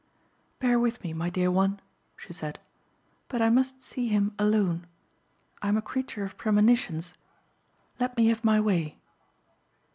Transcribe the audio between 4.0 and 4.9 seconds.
him alone.